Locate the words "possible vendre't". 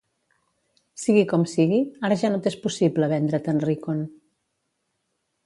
2.65-3.53